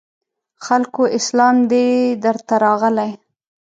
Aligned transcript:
خلکو 0.65 1.03
اسلام 1.19 1.55
دی 1.69 1.85
درته 2.23 2.55
راغلی 2.65 3.11